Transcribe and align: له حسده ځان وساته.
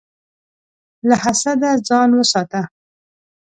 له 1.07 1.15
حسده 1.23 1.71
ځان 1.87 2.09
وساته. 2.17 2.61